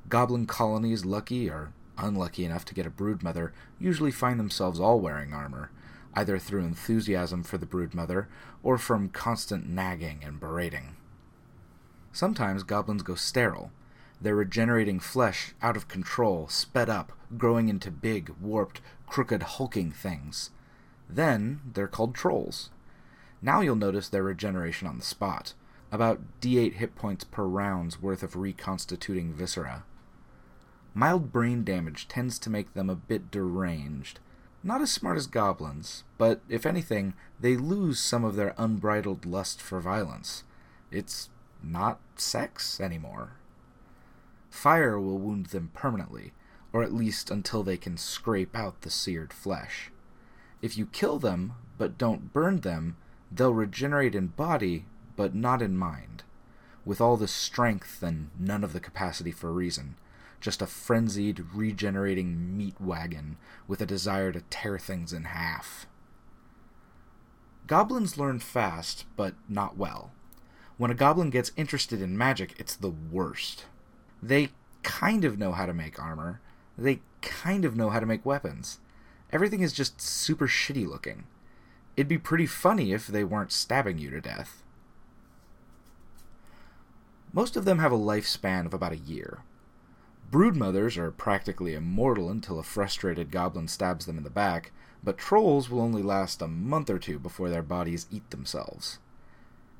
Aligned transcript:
Goblin 0.08 0.46
colonies 0.46 1.04
lucky 1.04 1.50
or 1.50 1.72
unlucky 1.98 2.44
enough 2.44 2.64
to 2.66 2.74
get 2.74 2.86
a 2.86 2.90
broodmother 2.90 3.50
usually 3.78 4.12
find 4.12 4.38
themselves 4.38 4.80
all 4.80 5.00
wearing 5.00 5.34
armor, 5.34 5.70
either 6.14 6.38
through 6.38 6.64
enthusiasm 6.64 7.42
for 7.42 7.58
the 7.58 7.66
broodmother 7.66 8.26
or 8.62 8.78
from 8.78 9.08
constant 9.08 9.68
nagging 9.68 10.20
and 10.24 10.40
berating. 10.40 10.96
Sometimes 12.12 12.62
goblins 12.62 13.02
go 13.02 13.14
sterile, 13.16 13.70
their 14.20 14.34
regenerating 14.34 14.98
flesh 14.98 15.54
out 15.60 15.76
of 15.76 15.88
control, 15.88 16.48
sped 16.48 16.88
up, 16.88 17.12
growing 17.36 17.68
into 17.68 17.90
big, 17.90 18.32
warped, 18.40 18.80
crooked, 19.06 19.42
hulking 19.42 19.92
things. 19.92 20.50
Then 21.08 21.60
they're 21.74 21.86
called 21.86 22.14
trolls. 22.14 22.70
Now 23.42 23.60
you'll 23.60 23.76
notice 23.76 24.08
their 24.08 24.22
regeneration 24.22 24.88
on 24.88 24.98
the 24.98 25.04
spot, 25.04 25.54
about 25.92 26.20
d8 26.40 26.74
hit 26.74 26.94
points 26.96 27.24
per 27.24 27.44
round's 27.44 28.00
worth 28.00 28.22
of 28.22 28.36
reconstituting 28.36 29.32
viscera. 29.32 29.84
Mild 30.98 31.30
brain 31.30 31.62
damage 31.62 32.08
tends 32.08 32.40
to 32.40 32.50
make 32.50 32.74
them 32.74 32.90
a 32.90 32.96
bit 32.96 33.30
deranged. 33.30 34.18
Not 34.64 34.82
as 34.82 34.90
smart 34.90 35.16
as 35.16 35.28
goblins, 35.28 36.02
but 36.18 36.40
if 36.48 36.66
anything, 36.66 37.14
they 37.38 37.56
lose 37.56 38.00
some 38.00 38.24
of 38.24 38.34
their 38.34 38.52
unbridled 38.58 39.24
lust 39.24 39.62
for 39.62 39.78
violence. 39.78 40.42
It's 40.90 41.30
not 41.62 42.00
sex 42.16 42.80
anymore. 42.80 43.34
Fire 44.50 44.98
will 44.98 45.20
wound 45.20 45.46
them 45.46 45.70
permanently, 45.72 46.32
or 46.72 46.82
at 46.82 46.92
least 46.92 47.30
until 47.30 47.62
they 47.62 47.76
can 47.76 47.96
scrape 47.96 48.56
out 48.56 48.80
the 48.80 48.90
seared 48.90 49.32
flesh. 49.32 49.92
If 50.62 50.76
you 50.76 50.86
kill 50.86 51.20
them, 51.20 51.52
but 51.78 51.96
don't 51.96 52.32
burn 52.32 52.62
them, 52.62 52.96
they'll 53.30 53.54
regenerate 53.54 54.16
in 54.16 54.26
body, 54.26 54.86
but 55.14 55.32
not 55.32 55.62
in 55.62 55.76
mind, 55.76 56.24
with 56.84 57.00
all 57.00 57.16
the 57.16 57.28
strength 57.28 58.02
and 58.02 58.30
none 58.36 58.64
of 58.64 58.72
the 58.72 58.80
capacity 58.80 59.30
for 59.30 59.52
reason 59.52 59.94
just 60.40 60.62
a 60.62 60.66
frenzied, 60.66 61.44
regenerating 61.52 62.56
meat 62.56 62.80
wagon 62.80 63.36
with 63.66 63.80
a 63.80 63.86
desire 63.86 64.32
to 64.32 64.42
tear 64.50 64.78
things 64.78 65.12
in 65.12 65.24
half. 65.24 65.86
Goblins 67.66 68.16
learn 68.16 68.38
fast, 68.38 69.04
but 69.16 69.34
not 69.48 69.76
well. 69.76 70.12
When 70.78 70.90
a 70.90 70.94
goblin 70.94 71.30
gets 71.30 71.52
interested 71.56 72.00
in 72.00 72.16
magic, 72.16 72.54
it's 72.58 72.76
the 72.76 72.90
worst. 72.90 73.66
They 74.22 74.50
kind 74.82 75.24
of 75.24 75.38
know 75.38 75.52
how 75.52 75.66
to 75.66 75.74
make 75.74 76.00
armor, 76.00 76.40
they 76.76 77.00
kind 77.20 77.64
of 77.64 77.76
know 77.76 77.90
how 77.90 78.00
to 78.00 78.06
make 78.06 78.24
weapons. 78.24 78.78
Everything 79.32 79.60
is 79.60 79.72
just 79.72 80.00
super 80.00 80.46
shitty 80.46 80.86
looking. 80.86 81.24
It'd 81.96 82.08
be 82.08 82.16
pretty 82.16 82.46
funny 82.46 82.92
if 82.92 83.06
they 83.06 83.24
weren't 83.24 83.52
stabbing 83.52 83.98
you 83.98 84.08
to 84.10 84.20
death. 84.20 84.62
Most 87.32 87.56
of 87.56 87.64
them 87.64 87.80
have 87.80 87.92
a 87.92 87.98
lifespan 87.98 88.64
of 88.64 88.72
about 88.72 88.92
a 88.92 88.96
year, 88.96 89.40
Broodmothers 90.30 90.98
are 90.98 91.10
practically 91.10 91.74
immortal 91.74 92.28
until 92.28 92.58
a 92.58 92.62
frustrated 92.62 93.30
goblin 93.30 93.66
stabs 93.66 94.04
them 94.04 94.18
in 94.18 94.24
the 94.24 94.30
back, 94.30 94.72
but 95.02 95.16
trolls 95.16 95.70
will 95.70 95.80
only 95.80 96.02
last 96.02 96.42
a 96.42 96.48
month 96.48 96.90
or 96.90 96.98
two 96.98 97.18
before 97.18 97.48
their 97.48 97.62
bodies 97.62 98.06
eat 98.10 98.28
themselves. 98.30 98.98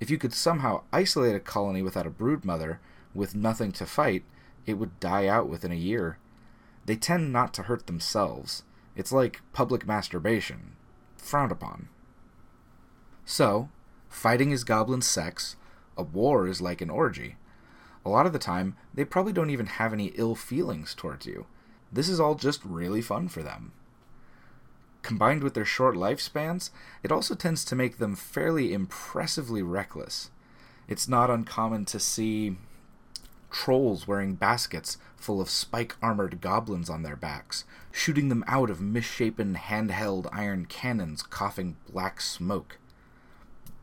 If 0.01 0.11
you 0.11 0.17
could 0.17 0.33
somehow 0.33 0.85
isolate 0.91 1.35
a 1.35 1.41
colony 1.41 1.83
without 1.83 2.07
a 2.07 2.11
broodmother, 2.11 2.79
with 3.15 3.35
nothing 3.35 3.73
to 3.73 3.85
fight, 3.85 4.23
it 4.65 4.75
would 4.75 4.99
die 5.01 5.27
out 5.27 5.49
within 5.51 5.73
a 5.73 5.77
year. 5.77 6.19
They 6.87 6.97
tend 6.97 7.31
not 7.31 7.53
to 7.55 7.65
hurt 7.65 7.87
themselves. 7.87 8.63
It's 8.97 9.13
like 9.13 9.43
public 9.53 9.87
masturbation, 9.87 10.77
frowned 11.19 11.53
upon. 11.53 11.89
So, 13.27 13.69
fighting 14.09 14.51
is 14.51 14.65
goblin 14.65 15.03
sex, 15.03 15.57
a 15.97 16.03
war 16.03 16.47
is 16.47 16.63
like 16.63 16.81
an 16.81 16.89
orgy 16.89 17.37
a 18.05 18.09
lot 18.09 18.27
of 18.27 18.33
the 18.33 18.39
time, 18.39 18.77
they 18.95 19.05
probably 19.05 19.33
don't 19.33 19.51
even 19.51 19.67
have 19.67 19.93
any 19.93 20.07
ill 20.17 20.35
feelings 20.35 20.95
towards 20.95 21.27
you. 21.27 21.47
This 21.93 22.09
is 22.09 22.21
all 22.21 22.35
just 22.35 22.65
really 22.65 23.03
fun 23.03 23.29
for 23.29 23.43
them. 23.43 23.73
Combined 25.03 25.43
with 25.43 25.55
their 25.55 25.65
short 25.65 25.95
lifespans, 25.95 26.71
it 27.03 27.13
also 27.13 27.35
tends 27.35 27.65
to 27.65 27.77
make 27.77 27.99
them 27.99 28.15
fairly 28.15 28.73
impressively 28.73 29.63
reckless. 29.63 30.31
It's 30.87 31.09
not 31.09 31.31
uncommon 31.31 31.85
to 31.87 32.01
see 32.01 32.57
trolls 33.51 34.07
wearing 34.07 34.35
baskets 34.35 34.99
full 35.17 35.41
of 35.41 35.49
spike 35.49 35.97
armored 36.03 36.41
goblins 36.41 36.91
on 36.91 37.03
their 37.03 37.17
backs, 37.17 37.65
shooting 37.91 38.29
them 38.29 38.45
out 38.47 38.71
of 38.71 38.81
misshapen 38.81 39.55
handheld 39.55 40.29
iron 40.33 40.67
cannons 40.67 41.23
coughing 41.23 41.77
black 41.91 42.21
smoke 42.21 42.79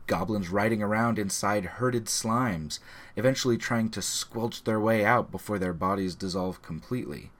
goblins 0.07 0.49
riding 0.49 0.81
around 0.81 1.17
inside 1.17 1.65
herded 1.65 2.05
slimes, 2.05 2.79
eventually 3.15 3.57
trying 3.57 3.89
to 3.89 4.01
squelch 4.01 4.63
their 4.63 4.79
way 4.79 5.05
out 5.05 5.31
before 5.31 5.59
their 5.59 5.73
bodies 5.73 6.15
dissolve 6.15 6.61
completely. 6.61 7.31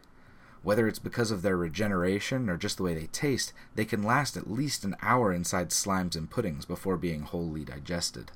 Whether 0.63 0.87
it's 0.87 0.99
because 0.99 1.29
of 1.29 1.41
their 1.41 1.57
regeneration 1.57 2.49
or 2.49 2.57
just 2.57 2.77
the 2.77 2.83
way 2.83 2.95
they 2.95 3.07
taste, 3.07 3.53
they 3.75 3.85
can 3.85 4.01
last 4.01 4.35
at 4.35 4.49
least 4.49 4.83
an 4.83 4.95
hour 5.01 5.31
inside 5.31 5.69
slimes 5.69 6.15
and 6.15 6.29
puddings 6.29 6.65
before 6.65 6.97
being 6.97 7.21
wholly 7.21 7.63
digested. 7.63 8.31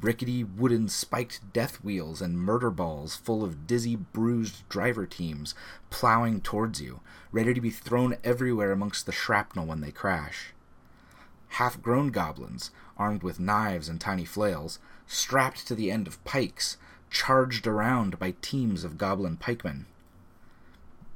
Rickety 0.00 0.42
wooden 0.42 0.88
spiked 0.88 1.52
death 1.52 1.84
wheels 1.84 2.22
and 2.22 2.38
murder 2.38 2.70
balls 2.70 3.14
full 3.14 3.44
of 3.44 3.66
dizzy, 3.66 3.94
bruised 3.94 4.66
driver 4.70 5.04
teams 5.04 5.54
plowing 5.90 6.40
towards 6.40 6.80
you, 6.80 7.00
ready 7.30 7.52
to 7.52 7.60
be 7.60 7.70
thrown 7.70 8.16
everywhere 8.24 8.72
amongst 8.72 9.04
the 9.04 9.12
shrapnel 9.12 9.66
when 9.66 9.82
they 9.82 9.92
crash 9.92 10.54
half 11.52 11.82
grown 11.82 12.08
goblins, 12.08 12.70
armed 12.96 13.22
with 13.22 13.38
knives 13.38 13.88
and 13.88 14.00
tiny 14.00 14.24
flails, 14.24 14.78
strapped 15.06 15.66
to 15.66 15.74
the 15.74 15.90
end 15.90 16.06
of 16.06 16.22
pikes, 16.24 16.78
charged 17.10 17.66
around 17.66 18.18
by 18.18 18.34
teams 18.40 18.84
of 18.84 18.96
goblin 18.96 19.36
pikemen. 19.36 19.84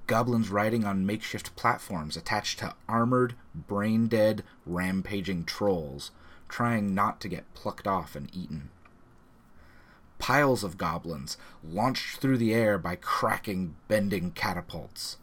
Goblins 0.07 0.51
riding 0.51 0.85
on 0.85 1.07
makeshift 1.07 1.57
platforms 1.57 2.17
attached 2.17 2.59
to 2.59 2.75
armored, 2.87 3.35
brain 3.55 4.09
dead, 4.09 4.45
rampaging 4.67 5.45
trolls, 5.45 6.11
trying 6.49 6.95
not 6.95 7.19
to 7.21 7.29
get 7.29 7.55
plucked 7.55 7.87
off 7.87 8.15
and 8.15 8.29
eaten. 8.37 8.69
Piles 10.19 10.63
of 10.63 10.77
goblins 10.77 11.39
launched 11.65 12.19
through 12.19 12.39
the 12.39 12.55
air 12.55 12.79
by 12.79 12.97
cracking, 12.97 13.77
bending 13.89 14.33
catapults 14.33 15.17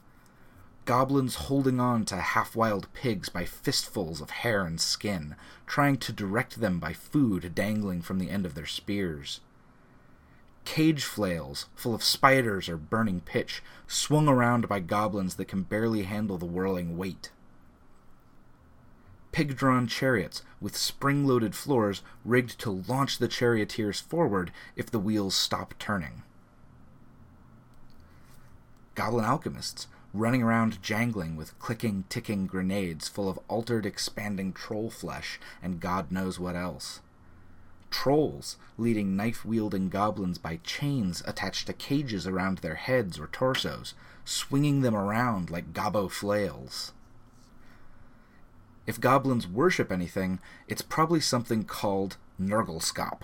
goblins 0.86 1.36
holding 1.36 1.80
on 1.80 2.06
to 2.06 2.18
half 2.18 2.56
wild 2.56 2.92
pigs 2.94 3.30
by 3.30 3.46
fistfuls 3.46 4.22
of 4.22 4.30
hair 4.30 4.66
and 4.66 4.80
skin, 4.82 5.36
trying 5.66 5.98
to 5.98 6.12
direct 6.12 6.60
them 6.60 6.80
by 6.80 6.94
food 6.94 7.56
dangling 7.56 8.02
from 8.02 8.20
the 8.20 8.30
end 8.30 8.46
of 8.46 8.56
their 8.56 8.66
spears. 8.66 9.40
Cage 10.66 11.04
flails, 11.04 11.68
full 11.76 11.94
of 11.94 12.04
spiders 12.04 12.70
or 12.70 12.78
burning 12.78 13.20
pitch, 13.22 13.62
swung 13.88 14.28
around 14.28 14.68
by 14.68 14.80
goblins 14.80 15.36
that 15.36 15.48
can 15.48 15.64
barely 15.64 16.04
handle 16.04 16.38
the 16.38 16.46
whirling 16.46 16.98
weight. 16.98 17.32
pig 19.34 19.58
drawn 19.58 19.88
chariots 19.88 20.44
with 20.62 20.78
spring 20.78 21.26
loaded 21.26 21.56
floors 21.56 22.04
rigged 22.24 22.60
to 22.60 22.70
launch 22.88 23.18
the 23.18 23.28
charioteers 23.28 24.00
forward 24.00 24.52
if 24.76 24.92
the 24.92 25.00
wheels 25.00 25.34
stop 25.36 25.74
turning. 25.80 26.22
Goblin 28.96 29.26
alchemists 29.26 29.88
running 30.14 30.44
around 30.44 30.82
jangling 30.82 31.36
with 31.36 31.58
clicking, 31.60 32.06
ticking 32.08 32.46
grenades 32.46 33.08
full 33.08 33.28
of 33.28 33.40
altered, 33.48 33.86
expanding 33.86 34.54
troll 34.54 34.90
flesh 34.90 35.40
and 35.62 35.80
God 35.80 36.12
knows 36.12 36.40
what 36.40 36.56
else. 36.56 37.02
Trolls 37.90 38.58
leading 38.78 39.16
knife 39.16 39.46
wielding 39.46 39.90
goblins 39.90 40.38
by 40.38 40.60
chains 40.64 41.22
attached 41.26 41.68
to 41.68 41.74
cages 41.74 42.26
around 42.26 42.60
their 42.60 42.76
heads 42.76 43.20
or 43.20 43.28
torsos, 43.28 43.94
swinging 44.26 44.82
them 44.82 44.96
around 44.96 45.50
like 45.50 45.74
gobbo 45.74 46.10
flails. 46.10 46.94
If 48.86 49.00
goblins 49.00 49.48
worship 49.48 49.92
anything, 49.92 50.40
it's 50.68 50.82
probably 50.82 51.22
something 51.22 51.64
called 51.64 52.18
Nurgleskop, 52.42 53.22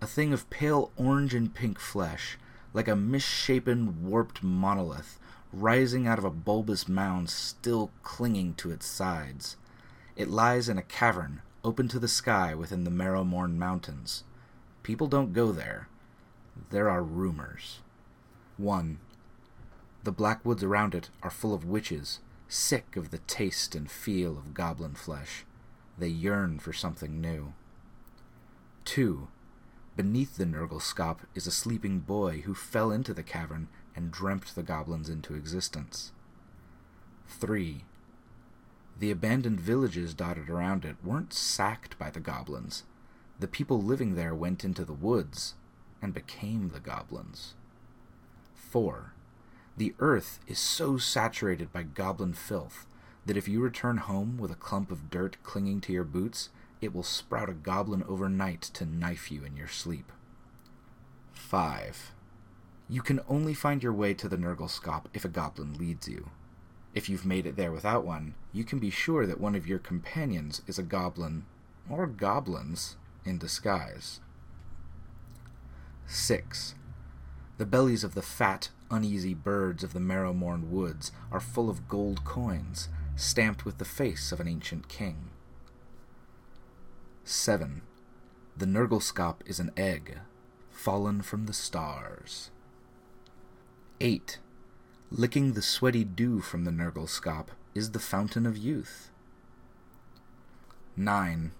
a 0.00 0.06
thing 0.06 0.32
of 0.32 0.48
pale 0.50 0.90
orange 0.96 1.34
and 1.34 1.54
pink 1.54 1.78
flesh, 1.78 2.38
like 2.72 2.88
a 2.88 2.96
misshapen, 2.96 4.08
warped 4.08 4.42
monolith 4.42 5.18
rising 5.52 6.06
out 6.06 6.18
of 6.18 6.24
a 6.24 6.30
bulbous 6.30 6.88
mound 6.88 7.28
still 7.28 7.90
clinging 8.02 8.54
to 8.54 8.70
its 8.70 8.86
sides. 8.86 9.56
It 10.16 10.28
lies 10.28 10.68
in 10.68 10.78
a 10.78 10.82
cavern 10.82 11.42
open 11.64 11.88
to 11.88 11.98
the 11.98 12.08
sky 12.08 12.54
within 12.54 12.84
the 12.84 12.90
Marrowmourne 12.90 13.56
Mountains. 13.56 14.24
People 14.82 15.06
don't 15.06 15.32
go 15.32 15.52
there. 15.52 15.88
There 16.70 16.88
are 16.88 17.02
rumors. 17.02 17.80
1. 18.56 18.98
The 20.04 20.12
black 20.12 20.44
woods 20.44 20.62
around 20.62 20.94
it 20.94 21.10
are 21.22 21.30
full 21.30 21.52
of 21.52 21.64
witches, 21.64 22.20
sick 22.48 22.96
of 22.96 23.10
the 23.10 23.18
taste 23.18 23.74
and 23.74 23.90
feel 23.90 24.38
of 24.38 24.54
goblin 24.54 24.94
flesh. 24.94 25.44
They 25.98 26.08
yearn 26.08 26.58
for 26.58 26.72
something 26.72 27.20
new. 27.20 27.52
2. 28.86 29.28
Beneath 30.00 30.38
the 30.38 30.46
Nurgleskop 30.46 31.18
is 31.34 31.46
a 31.46 31.50
sleeping 31.50 31.98
boy 31.98 32.40
who 32.46 32.54
fell 32.54 32.90
into 32.90 33.12
the 33.12 33.22
cavern 33.22 33.68
and 33.94 34.10
dreamt 34.10 34.54
the 34.54 34.62
goblins 34.62 35.10
into 35.10 35.34
existence. 35.34 36.12
3. 37.28 37.84
The 38.98 39.10
abandoned 39.10 39.60
villages 39.60 40.14
dotted 40.14 40.48
around 40.48 40.86
it 40.86 40.96
weren't 41.04 41.34
sacked 41.34 41.98
by 41.98 42.08
the 42.08 42.18
goblins. 42.18 42.84
The 43.40 43.46
people 43.46 43.82
living 43.82 44.14
there 44.14 44.34
went 44.34 44.64
into 44.64 44.86
the 44.86 44.94
woods 44.94 45.52
and 46.00 46.14
became 46.14 46.70
the 46.70 46.80
goblins. 46.80 47.52
4. 48.54 49.12
The 49.76 49.94
earth 49.98 50.40
is 50.46 50.58
so 50.58 50.96
saturated 50.96 51.74
by 51.74 51.82
goblin 51.82 52.32
filth 52.32 52.86
that 53.26 53.36
if 53.36 53.48
you 53.48 53.60
return 53.60 53.98
home 53.98 54.38
with 54.38 54.50
a 54.50 54.54
clump 54.54 54.90
of 54.90 55.10
dirt 55.10 55.36
clinging 55.42 55.82
to 55.82 55.92
your 55.92 56.04
boots, 56.04 56.48
it 56.80 56.94
will 56.94 57.02
sprout 57.02 57.48
a 57.48 57.54
goblin 57.54 58.02
overnight 58.08 58.62
to 58.62 58.84
knife 58.84 59.30
you 59.30 59.44
in 59.44 59.56
your 59.56 59.68
sleep. 59.68 60.12
5. 61.32 62.12
You 62.88 63.02
can 63.02 63.20
only 63.28 63.54
find 63.54 63.82
your 63.82 63.92
way 63.92 64.14
to 64.14 64.28
the 64.28 64.36
Nurgleskop 64.36 65.04
if 65.14 65.24
a 65.24 65.28
goblin 65.28 65.74
leads 65.74 66.08
you. 66.08 66.30
If 66.94 67.08
you've 67.08 67.26
made 67.26 67.46
it 67.46 67.56
there 67.56 67.70
without 67.70 68.04
one, 68.04 68.34
you 68.52 68.64
can 68.64 68.78
be 68.78 68.90
sure 68.90 69.26
that 69.26 69.40
one 69.40 69.54
of 69.54 69.66
your 69.66 69.78
companions 69.78 70.62
is 70.66 70.78
a 70.78 70.82
goblin, 70.82 71.44
or 71.88 72.06
goblins, 72.06 72.96
in 73.24 73.38
disguise. 73.38 74.20
6. 76.06 76.74
The 77.58 77.66
bellies 77.66 78.02
of 78.02 78.14
the 78.14 78.22
fat, 78.22 78.70
uneasy 78.90 79.34
birds 79.34 79.84
of 79.84 79.92
the 79.92 80.00
Marrowmourne 80.00 80.68
woods 80.70 81.12
are 81.30 81.40
full 81.40 81.70
of 81.70 81.88
gold 81.88 82.24
coins, 82.24 82.88
stamped 83.14 83.64
with 83.64 83.78
the 83.78 83.84
face 83.84 84.32
of 84.32 84.40
an 84.40 84.48
ancient 84.48 84.88
king. 84.88 85.30
7. 87.30 87.82
The 88.56 88.66
Nurgleskop 88.66 89.36
is 89.46 89.60
an 89.60 89.70
egg, 89.76 90.18
fallen 90.72 91.22
from 91.22 91.46
the 91.46 91.52
stars. 91.52 92.50
8. 94.00 94.40
Licking 95.12 95.52
the 95.52 95.62
sweaty 95.62 96.02
dew 96.02 96.40
from 96.40 96.64
the 96.64 96.72
Nurgleskop 96.72 97.46
is 97.72 97.92
the 97.92 98.00
fountain 98.00 98.46
of 98.46 98.56
youth. 98.56 99.12
9. 100.96 101.52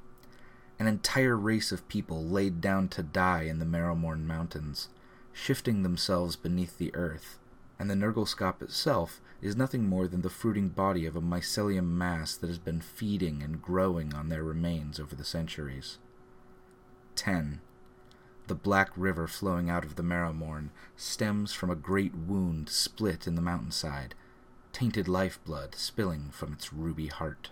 An 0.80 0.86
entire 0.88 1.36
race 1.36 1.70
of 1.70 1.88
people 1.88 2.24
laid 2.24 2.60
down 2.60 2.88
to 2.88 3.04
die 3.04 3.42
in 3.42 3.60
the 3.60 3.64
Marrowmourne 3.64 4.26
Mountains, 4.26 4.88
shifting 5.32 5.84
themselves 5.84 6.34
beneath 6.34 6.78
the 6.78 6.92
earth, 6.96 7.38
and 7.80 7.88
the 7.90 7.94
Nurgleskop 7.94 8.60
itself 8.60 9.22
is 9.40 9.56
nothing 9.56 9.88
more 9.88 10.06
than 10.06 10.20
the 10.20 10.28
fruiting 10.28 10.68
body 10.68 11.06
of 11.06 11.16
a 11.16 11.20
mycelium 11.22 11.86
mass 11.86 12.36
that 12.36 12.48
has 12.48 12.58
been 12.58 12.82
feeding 12.82 13.42
and 13.42 13.62
growing 13.62 14.12
on 14.12 14.28
their 14.28 14.44
remains 14.44 15.00
over 15.00 15.14
the 15.14 15.24
centuries. 15.24 15.96
10. 17.16 17.62
The 18.48 18.54
black 18.54 18.90
river 18.96 19.26
flowing 19.26 19.70
out 19.70 19.86
of 19.86 19.96
the 19.96 20.02
Marrowmourne 20.02 20.68
stems 20.94 21.54
from 21.54 21.70
a 21.70 21.74
great 21.74 22.14
wound 22.14 22.68
split 22.68 23.26
in 23.26 23.34
the 23.34 23.40
mountainside, 23.40 24.14
tainted 24.74 25.08
lifeblood 25.08 25.74
spilling 25.74 26.28
from 26.32 26.52
its 26.52 26.74
ruby 26.74 27.06
heart. 27.06 27.50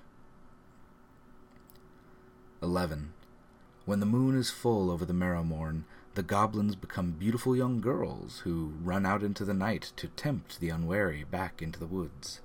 11. 2.63 3.15
When 3.87 4.01
the 4.01 4.07
moon 4.07 4.39
is 4.39 4.51
full 4.51 4.91
over 4.91 5.07
the 5.07 5.15
Marrowmourne, 5.15 5.85
the 6.19 6.23
goblins 6.25 6.75
become 6.75 7.13
beautiful 7.13 7.55
young 7.55 7.81
girls 7.81 8.41
who 8.41 8.73
run 8.83 9.07
out 9.07 9.23
into 9.23 9.45
the 9.45 9.55
night 9.55 9.93
to 9.95 10.09
tempt 10.09 10.59
the 10.59 10.69
unwary 10.69 11.23
back 11.23 11.63
into 11.63 11.79
the 11.79 11.87
woods. 11.87 12.41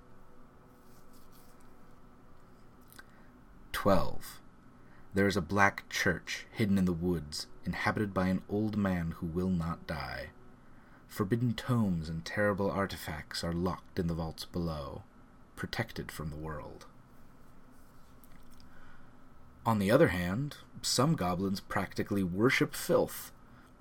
12. 3.72 4.40
There 5.16 5.26
is 5.26 5.36
a 5.36 5.42
black 5.42 5.90
church 5.90 6.46
hidden 6.52 6.78
in 6.78 6.86
the 6.86 6.94
woods 6.94 7.48
inhabited 7.66 8.14
by 8.14 8.28
an 8.28 8.44
old 8.48 8.78
man 8.78 9.16
who 9.18 9.26
will 9.26 9.50
not 9.50 9.88
die. 9.88 10.28
Forbidden 11.08 11.56
tomes 11.56 12.10
and 12.10 12.24
terrible 12.24 12.70
artifacts 12.70 13.44
are 13.44 13.54
locked 13.54 13.98
in 13.98 14.06
the 14.06 14.14
vaults 14.14 14.46
below, 14.46 15.02
protected 15.56 16.12
from 16.12 16.30
the 16.30 16.36
world. 16.36 16.86
On 19.66 19.80
the 19.80 19.90
other 19.90 20.10
hand, 20.10 20.58
some 20.84 21.16
goblins 21.16 21.60
practically 21.60 22.22
worship 22.22 22.76
filth, 22.76 23.32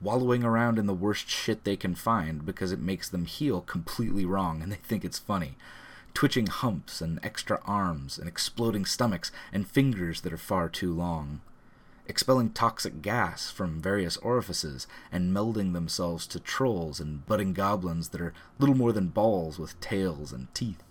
wallowing 0.03 0.45
around 0.45 0.79
in 0.79 0.87
the 0.87 0.95
worst 0.95 1.29
shit 1.29 1.65
they 1.65 1.77
can 1.77 1.95
find 1.95 2.45
because 2.45 2.73
it 2.73 2.81
makes 2.81 3.09
them 3.09 3.25
heal 3.25 3.61
completely 3.61 4.25
wrong 4.25 4.63
and 4.63 4.73
they 4.73 4.77
think 4.77 5.05
it's 5.05 5.19
funny. 5.19 5.57
Twitching 6.15 6.47
humps 6.47 7.01
and 7.01 7.19
extra 7.23 7.61
arms 7.65 8.19
and 8.19 8.29
exploding 8.29 8.85
stomachs 8.85 9.31
and 9.53 9.69
fingers 9.69 10.21
that 10.23 10.33
are 10.33 10.39
far 10.39 10.69
too 10.69 10.93
long 10.93 11.41
expelling 12.07 12.51
toxic 12.51 13.01
gas 13.01 13.51
from 13.51 13.81
various 13.81 14.17
orifices 14.19 14.87
and 15.11 15.35
melding 15.35 15.73
themselves 15.73 16.27
to 16.27 16.41
trolls 16.41 17.01
and 17.01 17.25
budding 17.27 17.53
goblins 17.53 18.09
that 18.09 18.21
are 18.21 18.35
little 18.59 18.75
more 18.75 18.93
than 18.93 19.09
balls 19.09 19.59
with 19.59 19.81
tails 19.81 20.33
and 20.33 20.53
teeth. 20.55 20.83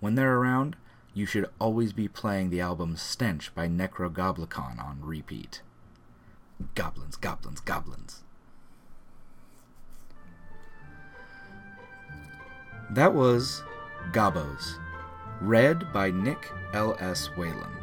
When 0.00 0.14
they're 0.14 0.36
around, 0.36 0.76
you 1.14 1.26
should 1.26 1.48
always 1.60 1.92
be 1.92 2.08
playing 2.08 2.50
the 2.50 2.60
album 2.60 2.96
Stench 2.96 3.54
by 3.54 3.68
Nekrogoblikon 3.68 4.82
on 4.82 4.98
repeat. 5.00 5.62
Goblins, 6.74 7.16
goblins, 7.16 7.60
goblins. 7.60 8.22
That 12.90 13.12
was 13.12 13.62
Gobbos, 14.12 14.78
read 15.40 15.92
by 15.92 16.10
Nick 16.10 16.50
L.S. 16.72 17.26
Whelan. 17.36 17.76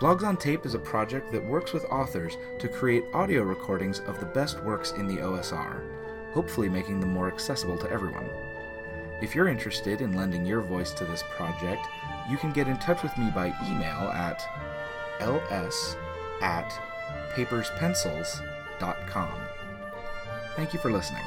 Blogs 0.00 0.22
on 0.22 0.36
Tape 0.36 0.66
is 0.66 0.74
a 0.74 0.78
project 0.78 1.32
that 1.32 1.44
works 1.44 1.72
with 1.72 1.84
authors 1.86 2.36
to 2.58 2.68
create 2.68 3.04
audio 3.14 3.42
recordings 3.42 4.00
of 4.00 4.20
the 4.20 4.26
best 4.26 4.62
works 4.62 4.92
in 4.92 5.06
the 5.06 5.18
OSR, 5.18 6.32
hopefully 6.34 6.68
making 6.68 7.00
them 7.00 7.12
more 7.12 7.28
accessible 7.32 7.78
to 7.78 7.90
everyone. 7.90 8.28
If 9.22 9.34
you're 9.34 9.48
interested 9.48 10.02
in 10.02 10.12
lending 10.12 10.44
your 10.44 10.60
voice 10.60 10.92
to 10.92 11.06
this 11.06 11.22
project, 11.30 11.86
you 12.28 12.36
can 12.36 12.52
get 12.52 12.68
in 12.68 12.76
touch 12.76 13.02
with 13.02 13.16
me 13.16 13.30
by 13.34 13.54
email 13.66 14.10
at 14.10 14.46
ls 15.20 15.96
at 16.42 16.78
paperspencils.com. 17.34 19.40
Thank 20.56 20.72
you 20.72 20.80
for 20.80 20.90
listening. 20.90 21.22